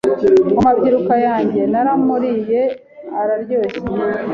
[0.51, 2.61] mu mabyiruka yanjye naramuriye
[3.19, 3.79] araryoshye